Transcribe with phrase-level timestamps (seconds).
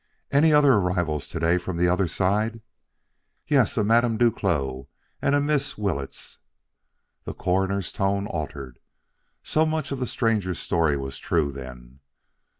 [0.31, 2.61] "Any other arrivals to day from the other side?"
[3.45, 4.87] "Yes, a Madame Duclos
[5.21, 6.39] and a Miss Willetts."
[7.25, 8.79] The Coroner's tone altered.
[9.43, 11.99] So much of the stranger's story was true, then.